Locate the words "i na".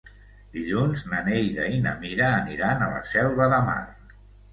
1.79-1.93